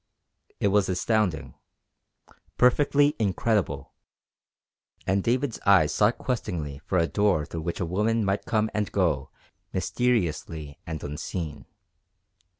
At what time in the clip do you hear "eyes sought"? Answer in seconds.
5.63-6.17